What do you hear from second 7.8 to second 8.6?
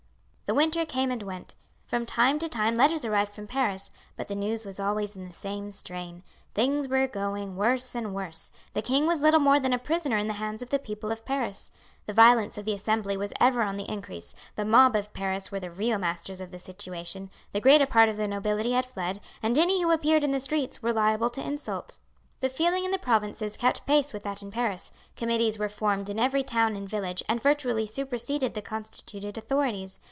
and worse,